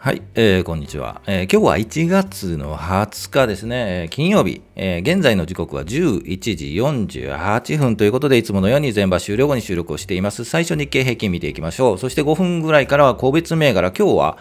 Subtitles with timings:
[0.00, 6.66] はい、えー、こんにちは、えー、今日は1月の20日ですね、えー、金曜日、えー、現在の時刻は11時
[7.26, 10.44] 48分ということで、いつものように全場終了後に収録をしています。
[10.44, 11.98] 最初日経平均見ていきましょう。
[11.98, 14.38] そして5分ぐらいからは個別銘柄、今日は、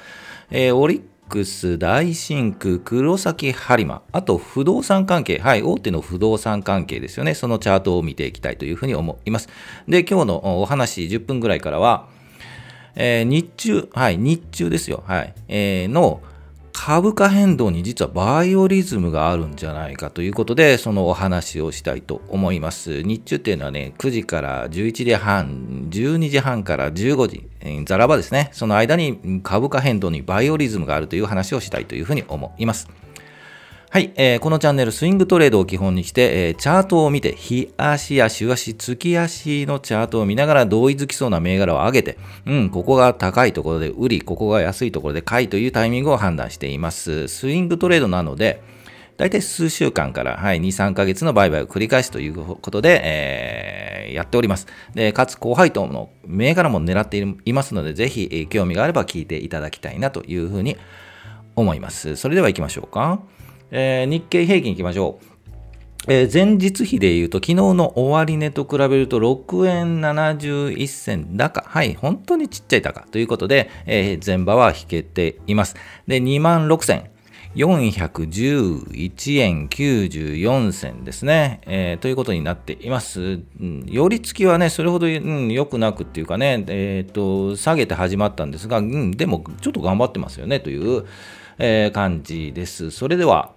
[0.52, 9.50] えー、オリックス、大真空、黒崎播磨、あと不動産関係、はい、大手の不動産関係ですよね、そのチャートを見ていきたいというふうに思います。
[9.88, 12.16] で、今日のお話10分ぐらいからは、
[12.98, 16.20] えー、日中、はい、日中ですよ、はい、えー、の
[16.74, 23.02] 株価変動に実はバイオリズムがあるんじゃないかということで、そのお話をしたいと思います。
[23.02, 32.88] 日中っていうのはね、9時から11時半、12時半から15時、ザラバですね、その間に株価変動にバイオリズムがあるという話をしたいというふうに思います。
[33.90, 47.30] はい、えー、このチャンネルスイングトレードを基本にして、えー、チャートを見て、日足や週足、月足のチャートを見ながら同意づきそうな銘柄を上げて、うん、ここが高いところで売り、ここが安いところで買いというタイミングを判断しています。
[47.30, 48.62] スイングトレードなので、
[49.16, 54.68] 大体数週間から、はい、2、3ヶ月の売買を繰り返すということで、えー、やっております。
[54.96, 60.76] で、かつ高配当の銘柄も狙っていますので、ぜひ、えー、興味があれば聞いていただきたいなというふうに
[61.56, 62.18] 思います。
[62.18, 63.22] それでは行きましょうか。
[63.72, 65.38] えー、日経平均いきましょう。
[66.10, 71.64] えー、前日比で言うと、昨日の終値と比べると6円71銭高。
[71.68, 75.76] はい、本当にちっちゃい高ということで、えー、前場は引けています。
[76.08, 77.10] で、2万6千。
[77.56, 83.20] 411円94銭ですね、えー、ということになっています。
[83.60, 91.06] うん、寄り付きはね、それほど良、うん、くなくっていうかね、えーと、下げて始まったんですが、うん、でもちょっと頑張ってますよねという、
[91.58, 92.92] えー、感じです。
[92.92, 93.57] それでは、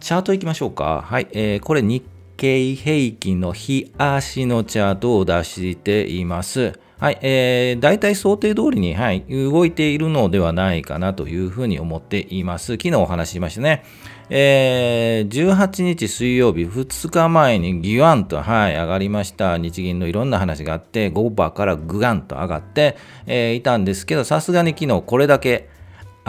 [0.00, 1.02] チャートいきましょうか。
[1.04, 1.28] はい。
[1.32, 2.04] えー、これ日
[2.36, 6.78] 経平均の日足のチャートを出しています。
[6.98, 7.18] はい。
[7.22, 12.72] えー、大体想定通りに、はい、動いているのではないかなというふうに思っています。
[12.72, 13.84] 昨日お話ししましたね。
[14.30, 19.58] えー、18日水曜日、2日前にギュワンと、はい、上がりました。
[19.58, 25.68] 日銀のいろんな話があって、5番からグガンと上がって、えー、いたんですけど、さすがに昨日これだけ、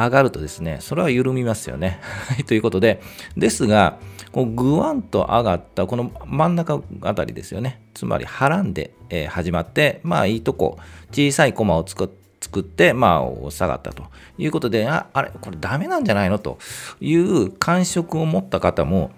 [0.06, 2.00] 上がるとですね、それは緩みますよね。
[2.48, 3.02] ということで、
[3.38, 3.98] ですが、
[4.32, 7.82] こうぐわんと上がったこの真ん中あたりですよね。
[7.94, 10.78] つまり、はらんで、えー、始まって、まあいいとこ、
[11.12, 14.04] 小さいコマを作って、作って、まあ、下がったと
[14.38, 16.40] いうことで、あ、あれ、これダメなんじゃないの？
[16.40, 16.58] と
[17.02, 19.12] いう感触を持った方も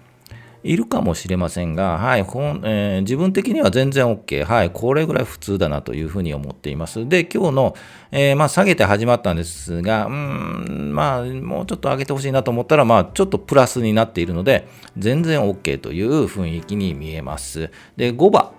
[0.64, 7.08] いるかもしれませんが、はいほんえー、自分的には全然 OK、はい、これぐらい普通だなというふうに思っています。
[7.08, 7.74] で、今日の、
[8.10, 17.70] えー、まあ、下げて始まったんですが、うん、まあ、もうちょっと上げてほしいなと思ったら、まあ、ちょっとプラスになっているので、全然 OK という雰囲気に見えます。
[17.96, 18.50] で、5番。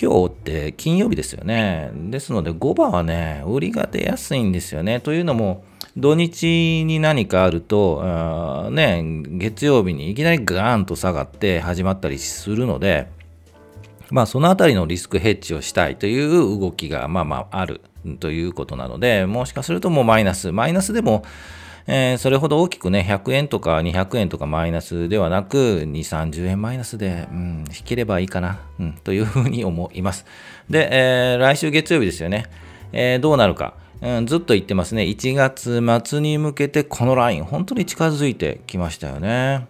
[0.00, 1.90] 今日って金曜日ですよね。
[1.94, 4.98] ですので5番はね、売りが出やすいんですよね。
[4.98, 5.64] というのも、
[5.96, 13.08] 土日に何かあると、ね、月曜日にいきなりガーンと下がって始まったりするので、
[14.10, 17.80] まあ、そのあたりのリスクヘッジをしたいという動きが、まあまあある
[18.20, 21.24] ということなので、もしかするともうマイナス、マイナスでも、
[21.86, 30.24] えー、それほど大きくね、100円とか200円とかマイナスではなく、2、30円マイナスで、うん、引ければいいかな、うん、というふうに思います。
[30.70, 32.46] で、えー、来週月曜日ですよね。
[32.92, 33.74] えー、どうなるか。
[34.20, 35.02] ん、ずっと言ってますね。
[35.04, 39.68] 1月末に向けてこのライン、本当に近づいてきましたよね。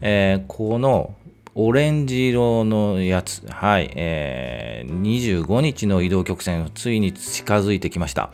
[0.00, 1.14] えー、この
[1.54, 5.00] オレンジ色のやつ、はい、えー、
[5.44, 8.30] 25日の移動曲線、ついに近づいてきました。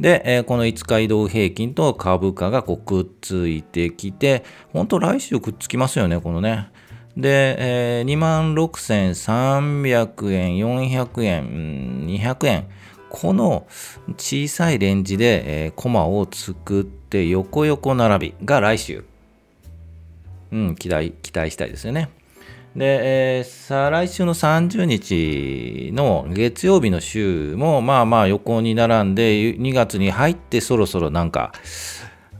[0.00, 6.70] で、えー、この5日移動平均と株価がこうくっついてきて、本当来週くっつきますよね、このね。
[7.16, 7.56] で、
[8.00, 12.64] えー、26,300円、400円、200円。
[13.12, 13.66] この
[14.16, 19.04] 小さいレンジで、えー、コマを作って横横並びが来週、
[20.50, 22.08] うん、期待、期待したいですよね。
[22.74, 31.52] で、えー、再来週の30日の月曜日の週も、まあまあ横に並んで、2月に入ってそろそろなんか、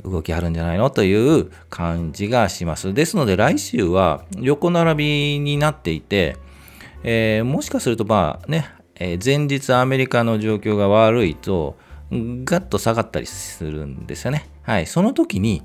[0.05, 0.89] 動きあるんじゃないの？
[0.89, 2.95] という感じがします。
[2.95, 6.39] ですので来週は横並びになっていて、
[7.05, 11.77] えー、もしかするとまあね、えー、前日アメリカの状況が悪いと、
[12.11, 14.49] ガッと下がったりするんですよね。
[14.63, 14.87] はい。
[14.87, 15.63] その時に、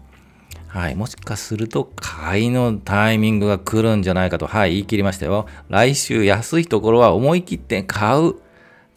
[0.67, 0.95] はい。
[0.95, 4.71] もしかすると、買いのタイミングが来るんじゃないかと、はい。
[4.71, 5.45] 言い切りましたよ。
[5.69, 8.35] 来週安いところは思い切って買う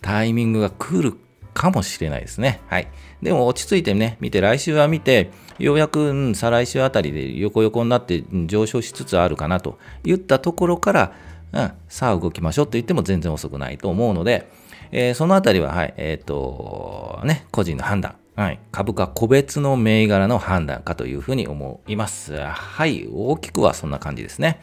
[0.01, 1.17] タイミングが来る
[1.55, 2.61] かもしれないですね。
[2.69, 2.89] はい。
[3.23, 11.13] でも落ち着いてね、見て、来週は見て、ようやく、うん、再来週あたりで横横になって上昇しつつあるかなといったところから、
[11.53, 14.51] うん、さあ動きましょうと言っても全然遅くないと思うので、
[14.93, 22.37] えー、そのあたりは、はい、えっ、ー、と、ね、個人の判断、はい、株価個別の銘柄の判断かというふうに思います。
[22.37, 24.61] はい、大きくはそんな感じですね。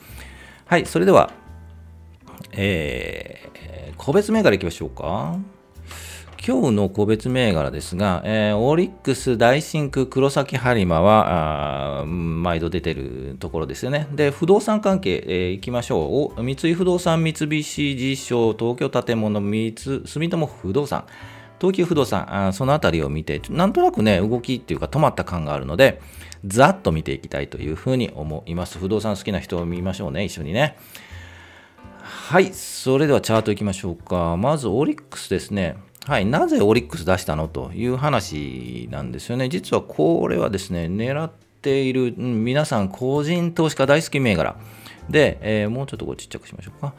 [0.66, 1.32] はい、それでは、
[2.52, 5.38] えー、個別銘柄いきましょうか。
[6.46, 14.08] 今日の個別銘柄ですが、えー、オリックス、大真空、黒崎播磨は毎度出てるところですよね。
[14.14, 16.44] で、不動産関係、えー、いきましょう。
[16.44, 21.06] 三井不動産、三菱地所、東京建物、三住友不動産、
[21.60, 26.00] 東急不動産、あそのあたりを見て、なんとなくね、動きっていうか止まった感があるので、
[26.46, 28.78] ざっと見ていきたいというふうに思います。
[28.78, 30.78] 不動産好きな人を見ましょうね、一緒にね。
[32.00, 34.38] はい、それではチャートいきましょうか。
[34.38, 35.76] まず、オリックスですね。
[36.08, 39.50] はい、なぜオリックス出したのという話なんですよね。
[39.50, 41.30] 実はこれはですね、狙っ
[41.62, 44.56] ている、皆さん個人投資家大好き銘柄
[45.10, 46.94] で、えー、もうちょっとこうちっちゃくしましょうか。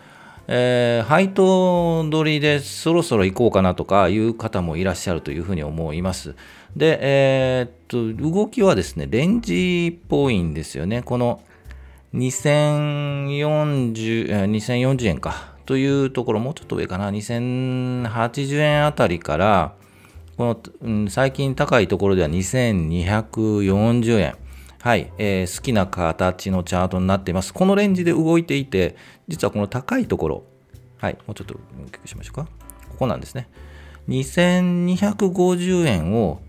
[0.46, 6.34] えー、配当取りでそろそろ行こうかなとかいう方もいらっしゃるというふうに思います。
[6.76, 11.00] で、えー、っと、動きはですね、レンジっぽいんですよね。
[11.00, 11.40] この
[12.12, 15.56] 2040、2040円か。
[15.68, 19.74] というところ、もうちょっと上かな、2080円あたりから、
[20.38, 24.36] この、うん、最近高いところでは2240円。
[24.80, 27.52] はい、えー、好きな形のチャートになっています。
[27.52, 28.96] このレンジで動いていて、
[29.28, 30.44] 実はこの高いところ、
[30.96, 32.44] はい、もうちょっと大きくしましょうか。
[32.44, 33.50] ここなんですね。
[34.08, 36.40] 2250円を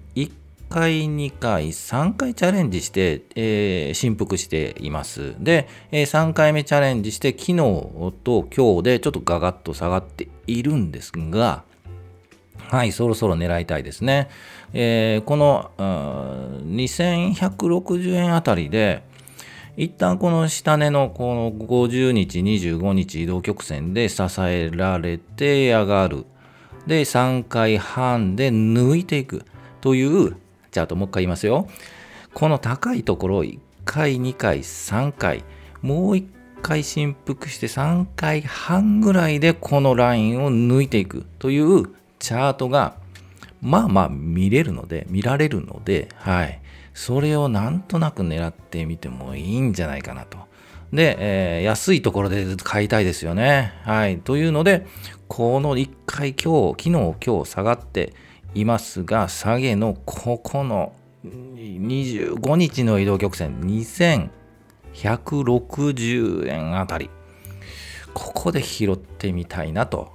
[0.70, 5.36] 回、2回、3回チャレンジして、えー、振幅しています。
[5.40, 7.58] で、えー、3回目チャレンジして、昨日
[8.24, 11.64] と今日でちょっとガガッと下がっているんですが、
[12.68, 14.30] はい、そろそろ狙いたいですね。
[14.74, 19.02] えー、この2160円あたりで、
[19.76, 26.26] 一旦この下値のこの50日、25日移動曲線で支えられて上がる。
[26.86, 29.46] で、3回半で抜いていく
[29.82, 30.36] という
[30.72, 31.68] チャートもう一回言いますよ。
[32.34, 35.44] この高いところを1回、2回、3回、
[35.82, 36.26] もう1
[36.62, 41.88] 回振幅して3回半ぐらいでこのラインを抜いていくという
[42.20, 42.96] チャートが
[43.62, 46.62] まあまあ見れるので、見られるので、はい。
[46.94, 50.38] それをなんとなく狙ってみてもいいんじゃないかなと。
[50.92, 53.74] で、えー、安いところで買いたいですよね。
[53.84, 54.20] はい。
[54.20, 54.86] というので、
[55.28, 58.14] この1回今日、昨日今日下がって、
[58.54, 60.94] いますが、下げのここの
[61.26, 67.10] 25日の移動曲線2160円あたり、
[68.14, 70.12] ここで拾ってみたいなと。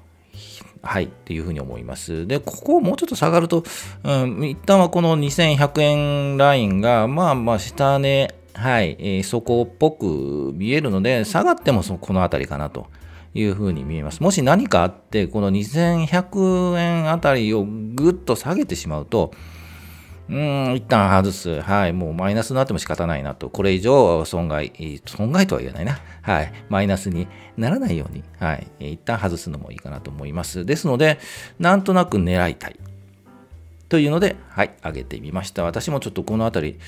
[0.82, 2.26] はい、っていうふうに思います。
[2.26, 3.64] で、ここをもうちょっと下がると、
[4.04, 12.88] うん、一旦はこの2100円ラインが、まあまあ下値、はい、えー、底っぽく見えるので、下がってもそこの辺りかなと。
[13.34, 14.22] いうふうに見えます。
[14.22, 19.32] もし何かあって、この2100円あたりをぐっと下げてしまうと、
[20.28, 21.60] うん、一旦外す。
[21.60, 21.92] はい。
[21.92, 23.50] もうマイナスになっても仕方ないなと。
[23.50, 24.72] これ以上損害、
[25.04, 26.00] 損害とは言えないな。
[26.22, 26.52] はい。
[26.70, 27.28] マイナスに
[27.58, 28.92] ならないように、はい。
[28.92, 30.64] 一旦外すのもいいかなと思います。
[30.64, 31.18] ですので、
[31.58, 32.78] なんとなく狙いたい。
[33.90, 34.70] というので、はい。
[34.82, 35.62] 上げてみました。
[35.62, 36.78] 私もちょっとこのあたり、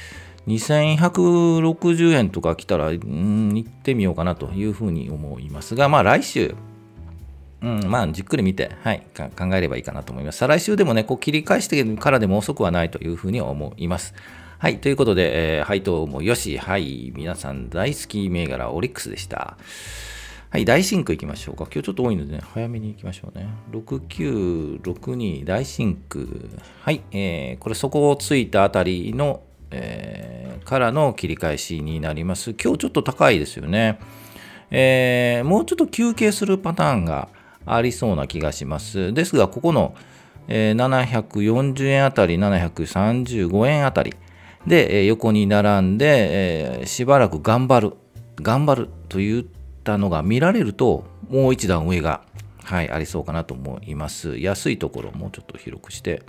[0.46, 6.54] 2160円とか来たら、うん、行ってみようかなというふうに思いますが、まあ来週、
[7.62, 10.38] うん、まあじっくり見て、はい、考えればいいかなと思います。
[10.38, 14.14] 再来週でもね、こう切り返してからでも遅くはないというふうに思います。
[14.58, 19.58] はい、ということで、えー、配当もよし、はい、皆さん大好き銘柄オリックスでした。
[20.48, 21.64] はい、大真空いきましょうか。
[21.64, 23.48] 今日ちょっと多いので、ね、早めに行きましょうね。
[23.72, 26.24] 6962大真空。
[26.80, 32.54] はい、えー、これ底をついたあたりのえー、からの切り返しになります。
[32.54, 33.98] 今日ちょっと高いですよね。
[34.70, 37.28] えー、もうちょっと休憩するパターンが
[37.64, 39.12] ありそうな気がします。
[39.12, 39.94] ですが、ここの、
[40.48, 44.14] えー、740円あたり、735円あたり
[44.66, 47.96] で、えー、横に並んで、えー、しばらく頑張る、
[48.40, 49.44] 頑張るといっ
[49.84, 52.22] たのが見られると、もう一段上が、
[52.62, 54.38] はい、ありそうかなと思います。
[54.38, 56.22] 安いところもうちょっと広くして、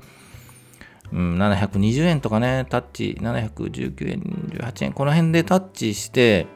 [1.14, 6.48] うん、720円とかね、タッチ、719円、18円、この辺でタッチして、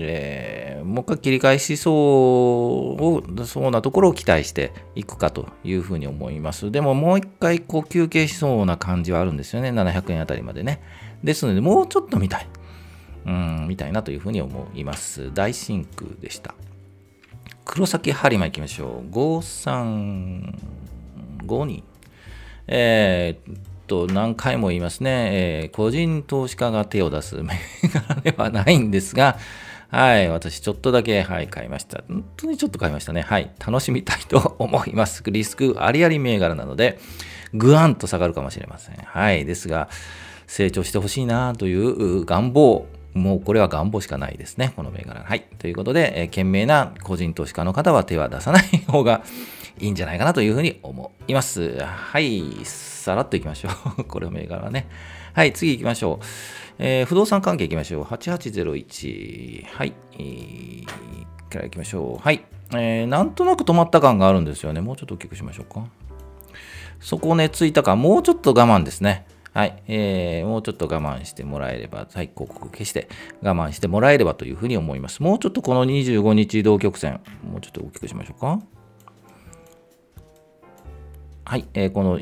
[0.00, 6.70] えー、もう一回切り返しそうそうなところを期待していくかというふうに思います。
[6.70, 9.70] でももう一回こう休憩しそうな感じはあるんですよね。
[9.70, 10.82] 700円あたりまでね。
[11.24, 12.46] ですので、もうちょっと見たい。
[13.26, 15.32] うん、見たいなというふうに思います。
[15.34, 16.54] 大真空でした。
[17.64, 19.10] 黒崎播磨いきましょう。
[19.10, 21.82] 5352。
[22.68, 23.58] えー、
[23.88, 27.54] と何回も言いますね、えー、個人投資家が手を出す 銘
[27.92, 29.36] 柄ではないんですが、
[29.90, 32.04] はい、私ちょっとだけ、はい、買いました。
[32.06, 33.22] 本当にちょっと買いましたね。
[33.22, 35.22] はい、楽しみたいと思います。
[35.26, 36.98] リスクありあり銘柄なので、
[37.54, 38.96] ぐわんと下がるかもしれません。
[38.96, 39.46] はい。
[39.46, 39.88] ですが、
[40.46, 45.22] 成長してほしいなという願望、もうこれは願望しかないですね、この銘柄。
[45.22, 45.46] はい。
[45.58, 49.22] ということで、えー、懸命な個人投資家の方は手は出さない方が
[49.80, 51.78] いいんじゃないかなというふうに思います。
[51.80, 52.42] はい。
[53.08, 54.04] さらっといきましょう。
[54.04, 54.86] これを銘柄ね。
[55.32, 55.54] はい。
[55.54, 56.26] 次行きましょう。
[56.78, 58.04] えー、不動産関係行きましょう。
[58.04, 59.64] 8801。
[59.64, 59.94] はい。
[60.12, 60.84] えー、
[61.48, 62.22] から行きましょう。
[62.22, 62.44] はい。
[62.74, 64.82] えー、なんとなく止まった感があるんですよね。
[64.82, 65.86] もうちょっと大きくしましょうか。
[67.00, 69.24] そこね、ついたか、もうちょっと我慢ですね。
[69.54, 73.08] はい、えー、もうちょっと我慢してもらえれば、はい、広告消して
[73.40, 75.22] 我慢してもらえればというふうに思います。
[75.22, 78.60] もうちょっとこの25日移動曲線、もうちょっと大きくしましょうか。
[81.46, 82.20] はい、えー、この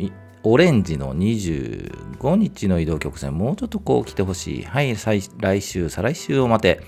[0.49, 4.63] オレンジの25日の移動曲線、もうちょっとこう来てほしい。
[4.63, 6.83] はい、来週、再来週を待て、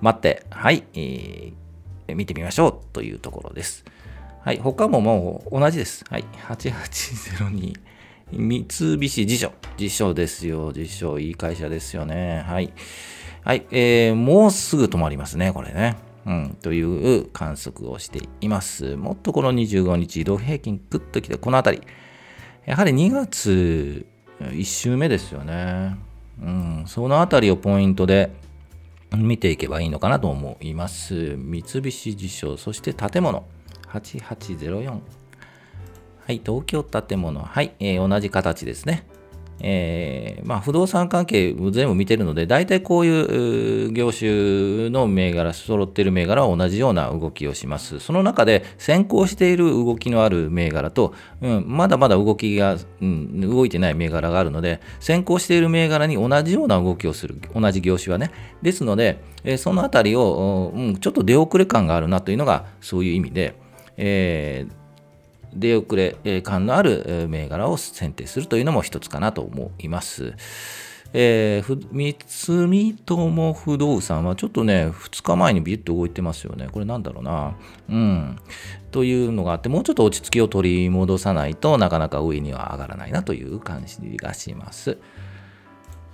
[0.00, 3.84] 待って、はい、えー、見てみましょうというところです。
[4.40, 6.06] はい、他ももう同じです。
[6.08, 7.74] はい、8802。
[8.32, 8.66] 三
[8.98, 9.52] 菱地所。
[9.76, 10.72] 地所ですよ。
[10.72, 11.18] 地所。
[11.18, 12.42] いい会社ですよね。
[12.48, 12.72] はい。
[13.44, 13.66] はい。
[13.72, 15.52] えー、もうすぐ止まりますね。
[15.52, 15.98] これね。
[16.24, 16.56] うん。
[16.62, 18.96] という観測をしています。
[18.96, 21.82] もっとこの25日移動平均グッときて、このあたり。
[22.64, 24.06] やはり2月
[24.40, 25.96] 1週目ですよね。
[26.40, 26.84] うん。
[26.86, 28.32] そのあたりをポイントで
[29.16, 31.36] 見ていけばいいのかなと思います。
[31.36, 33.44] 三菱地所、そして建物。
[33.88, 34.90] 8804。
[34.90, 35.00] は
[36.28, 37.42] い、東京建物。
[37.42, 39.06] はい、えー、同じ形ですね。
[39.64, 48.00] えー、まあ、不動産関係を全部見てるので、大体こういう業種の銘柄、揃っている銘柄は同じような動きをします。
[48.00, 58.32] その中で先行している動きのある銘柄と、うん、まだまだ動きが、うん、動いてない銘柄があるので、先行している銘柄に同じような動きをする、同じ業種はね。
[58.62, 63.54] ですので、えー、そのあたりを、うん、ちょっと出遅れ感があるなというのが、そういう意味で、
[63.96, 64.81] えー
[65.54, 70.34] 出遅れ感のある銘柄を選定するというのも一つかなと思います。
[71.14, 76.68] えー、三住友不動産はちょっとね、2日前にビュッと動いてますよね。
[76.72, 77.54] これなんだろうな。
[77.90, 78.38] うん。
[78.90, 84.96] というのがあって、もうちょっと落ち着きを取り戻さないとなかなか上には上がらないなという感じがします。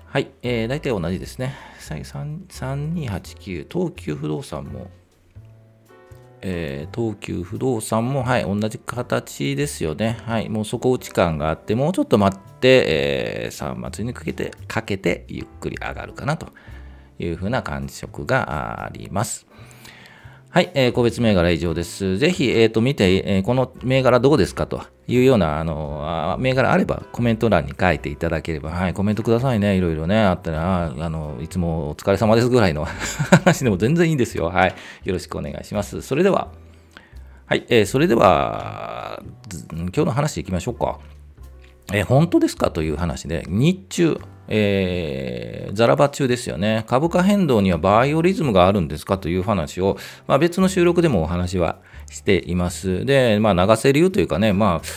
[0.06, 0.30] はい。
[0.42, 1.54] えー、大体同じですね。
[1.80, 4.90] 3289、東急不動産も
[6.40, 10.18] えー、東急不動産も、はい、同じ形ですよね。
[10.24, 16.48] はい、もう底打ち感があって、もうちょっと待って、えー、3末にかけて、かけて、ゆっくり上がるかなと
[17.18, 19.47] いうふうな感触があります。
[20.58, 22.18] はい、えー、個別銘柄以上です。
[22.18, 29.76] ぜひ、えー、と見て、えー、この銘柄どうですかというようなあの銘柄あればコメント欄に書いていただければ、はい、コメントくださいね。
[29.76, 32.84] いろいろね、あったら、あのいつもお疲れ様ですぐらいの
[33.44, 34.46] 話でも全然いいんですよ。
[34.46, 34.74] はい、
[35.04, 36.02] よろしくお願いします。
[36.02, 36.48] それでは、
[37.46, 39.22] はい、えー、それでは、
[39.70, 40.98] 今日の話いきましょうか。
[41.92, 46.84] えー、本当ですかという話で、日中、えー、ザラバ中ですよね。
[46.86, 51.78] 株価変動にはバイオリズムがあるんですかという話を、まあ、別の収録でもお話は
[52.10, 53.04] しています。
[53.04, 54.88] で、まあ、流せ流というかね、まあ、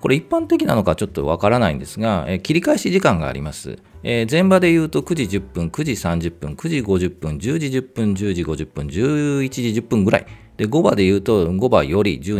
[0.00, 3.78] これ一般的なのかちょっとわからないんですが、えー、切り返し時間があります。
[4.06, 10.26] えー、前場で言うと9時10分、9時30分、9時50分、10時10分、10時50分、11時10分ぐらい。
[10.58, 12.32] で、5番で言うと、5番より12時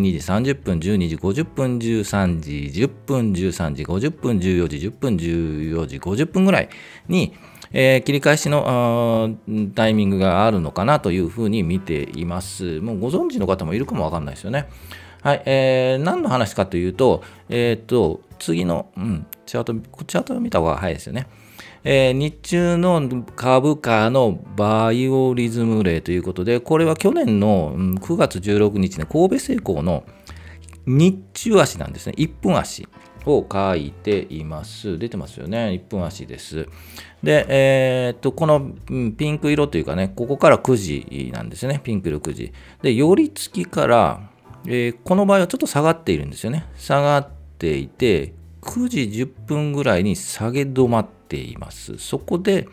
[0.53, 6.69] 30分、12時50分、13時10分、13時50分、14時10分、14時50分ぐらい
[7.09, 7.35] に、
[7.73, 9.37] えー、切り返しの
[9.75, 12.79] タイミングがあるのかなというふうに見ています。
[12.81, 14.69] もうご存知の方もいるかもわかんないですよね。
[15.23, 21.27] はい、えー、何の話かというと、えっ、と、次の、うん、チャート、チャートを見た方が早いですよね。
[21.85, 30.05] えー、日中の株価のバイオリズム例ということで、これは去年の9月16日の神戸製鋼の
[30.87, 32.15] 日中足なんですね。
[32.17, 32.89] 1分足
[33.27, 34.99] を書いています。
[34.99, 35.69] 出てますよね。
[35.87, 36.69] 1分足です。
[37.23, 38.73] で、えー、っと、この
[39.17, 41.81] ピンク色というかね、ここから9時なんですね。
[41.83, 42.53] ピンク色9時。
[42.83, 44.31] で、寄り付きから、
[44.67, 46.67] えー、この場合はちょっと下がっているんですよね。
[46.77, 51.99] 下がっていて、9時10分ぐらいに下げ止まってています。
[51.99, 52.69] そこで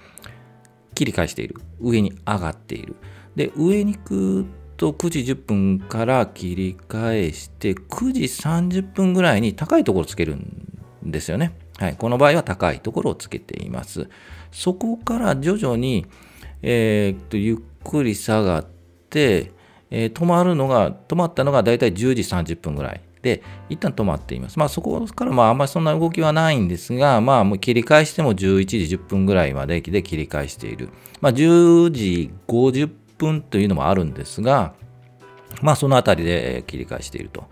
[0.94, 1.56] 切り返している。
[1.80, 2.96] 上に上がっている。
[3.36, 4.46] で、上に行く
[4.78, 10.68] と9時10分から切り返して9時30分ぐらいに高いところをつけるん
[11.04, 11.54] ですよね。
[11.80, 14.08] はい、この場合は高いところをつけています。
[14.52, 16.06] そこから徐々に、
[16.62, 18.66] えー、っとゆっくり下がっ
[19.10, 19.52] て、
[19.90, 23.02] えー、止まるのが、止まったのがだいたい10時30分ぐらい。
[23.22, 24.58] で、一旦止まっています。
[24.58, 30.90] まあそこからまああんまりそんな動きはないんですが、まあもう切り返しても11時10分ぐらいまで駅で切り返している。
[31.20, 34.74] まあ10時50分というのもあるんですが、
[35.62, 37.46] まあそのあたりで切り返していると。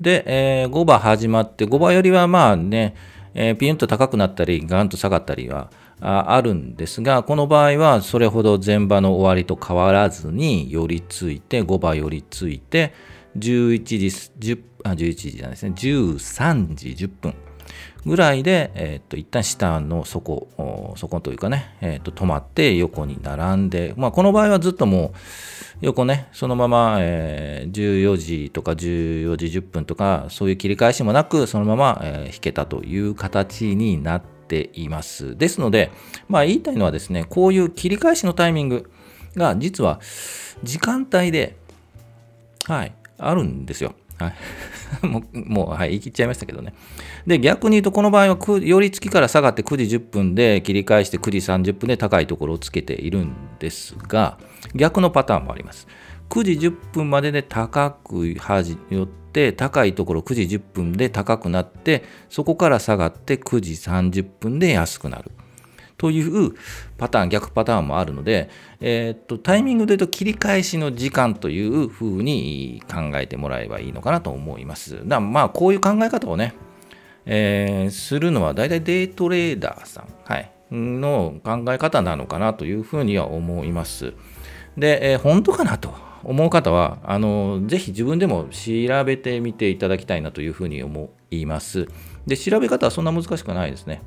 [0.00, 2.94] で、えー、5番始まって、5番よりはまあね、
[3.34, 12.92] えー、ピンと高くなったり、ガンと下がったりはあるんですが、この場合はそれほど前場の終わりと変わらずに寄りついて、5番寄りついて、
[13.36, 13.82] 11
[14.38, 17.34] 時10あ11時じゃないですね、13時10分
[18.06, 20.48] ぐらいで、えっ、と、一旦下の底、
[20.96, 25.18] 底というかね、えっ、と、止まって横に並んで、まあ、この場合はずっともう、
[25.80, 35.36] 横ね、そのまま、えー、14時とか14時10分とか、そういう切り返しもなく、そのまま、えー、引けたという形になっています。
[35.38, 35.90] ですので、
[36.28, 38.90] まあ、言いたいのはですね、こういう切り返しのタイミング
[39.34, 40.00] が、実は、
[40.62, 41.56] 時間帯で、
[42.66, 42.92] はい、
[43.28, 43.94] あるんですよ。
[44.18, 44.34] はい。
[45.06, 46.74] もう、もう、はい、言い切っちゃいましたけどね。
[47.26, 51.38] で、逆に言うと、この場合は、寄り付きから下がって9時10分で切り返して9時
[51.70, 54.38] 30分で高いところをつけているんですが、
[54.74, 55.88] 逆のパターンもあります。
[56.30, 65.32] 9時10分までで高くはじよって、高いところ9時10分で高くなって、そこから下がって9時30分で安くなる。
[65.96, 66.54] という
[66.98, 75.06] パターン、逆パターンもあるので、え、っとタイミングで言うと切り返しの時間というふうに考えてもらえばいいのかなと思います。
[75.06, 76.54] だまあ、こういう考え方をね、
[77.26, 84.12] えー、するのは大体デイトレーダーさん、はい、の考え方なのかなというふうには思います。
[84.76, 91.86] で、えー、本当かなと思う方は、あのぜひ自分でも調べてみていただきたいなというふうに思います。
[92.26, 94.02] で、調べ方はそんな難しくないですね。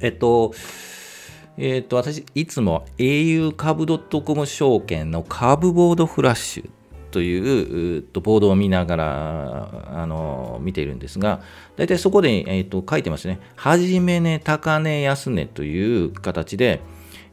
[0.00, 0.54] えっと、
[1.56, 6.70] えっと、私、いつも au 株 .com 証券の株ボードフラッシュ
[7.10, 11.40] というボードを見ながらあの見ているんですが、
[11.76, 13.40] 大体そこで、えーと、書いてますね。
[13.56, 16.80] はじめ値、高値、安値という形で、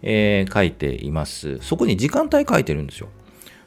[0.01, 1.59] えー、書いています。
[1.59, 3.09] そこに時間帯書いてるんですよ。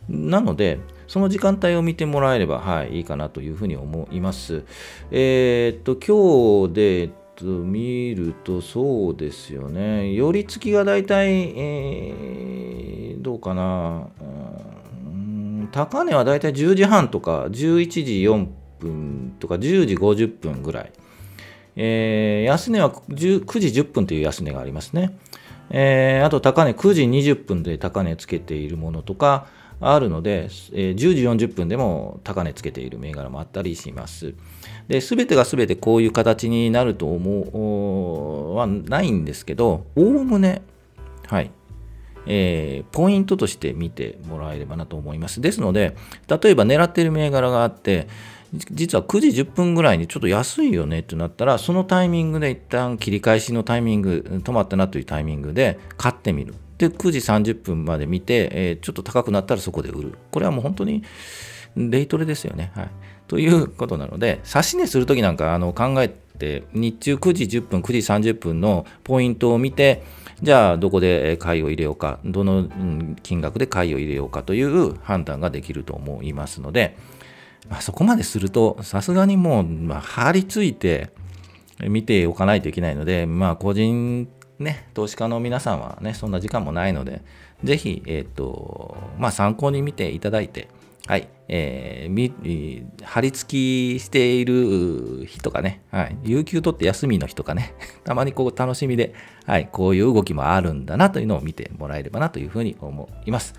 [0.09, 4.65] なので、その時間帯を見てもらえれば、はい、いいかなというふうに思います。
[5.11, 10.13] えっ、と、今日で、と見るとそうですよね。
[10.13, 14.09] 寄り付きが大体、えー、どうかな。
[15.71, 18.49] 高値は大体10時半とか11時4
[18.81, 20.93] 分とか10時50分ぐらい。
[21.77, 25.17] えー、安値は9時10分という安値がありますね。
[25.71, 29.47] えー、あと高値9時20分で高値つけているものとか
[29.81, 34.35] あるので、えー、10時40分でも高値つけている銘柄もあったりします。
[34.89, 40.63] で、すべてがすべてこういう形になると思うはないんですけど、おおむね、
[41.27, 41.51] はい、
[42.27, 45.41] えー、ポイントとして見てもらえればなと思います。
[45.41, 45.97] ですので、
[46.29, 48.09] 例えば狙っている銘柄があって、
[48.71, 56.55] 実は9時10分ぐらいにちょっと安いよねってなったら、そのタイミングで一旦切り返しのタイミング、止まったなというタイミングで買ってみる。
[56.79, 60.19] で、9時30分まで見て、えー、ちょっと高くなったらそこで売る。
[60.31, 61.03] これはもう本当に
[61.77, 62.73] デイトレですよね。
[62.75, 62.91] はい。
[63.27, 70.03] ということなので、指し値するときなんかあの考えて、日中9時10分、9時30分のポイントを見て、
[70.41, 72.69] じゃあどこで買いを入れようか、どの
[73.23, 76.97] 金額で買いを入れようかという判断ができると思いますので、
[77.69, 81.11] まあ、そこまですると、さすがにもう、まあ、張り付いて
[81.81, 87.23] 見ておかないといけないので、まあ、個人ね、投資家の皆さんはね、そんな時間もないので、
[87.63, 90.69] ぜひ、えっ、ー、と、まあ、参考に見ていただいて、
[91.07, 99.15] はい、えー、貼り付きしている日とかね、はい、有給取って休みの日とかね、 たまにこう楽しみで、
[99.47, 103.55] はい、こういう動きもあるんだなというのを見てもらえればなというふうに思います。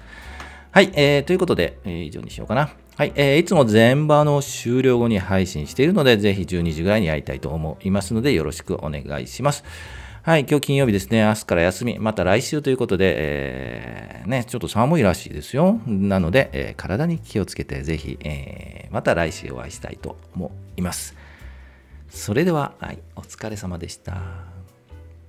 [0.72, 2.70] はい、えー、ということで、えー、以上にしようかな。
[2.96, 9.64] はい、えー、いつも全場の終了後に配信しているので、ぜひ12時ぐらいにやりたいと思いますので、よろしくお願いします。
[10.22, 15.80] はい、今日金曜日ですね、明日から休み、また来週ということで、えー、ね、ちょっと寒いらしいですよ。
[15.88, 21.16] なので、えー、体に気をつけて、ぜひ、えー、また来週お会いしたいと思います。
[22.10, 24.18] それでは、はい、お疲れ様でした。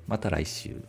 [0.09, 0.83] また来週。